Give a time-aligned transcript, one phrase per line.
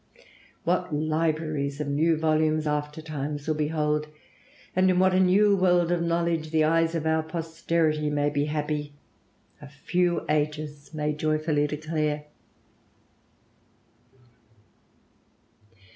[0.63, 4.07] What libraries of new volumes after times will behold,
[4.75, 8.45] and in what a new world of knowledge the eyes of our posterity may be
[8.45, 8.93] happy,
[9.61, 12.25] a few ages may joyfully declare."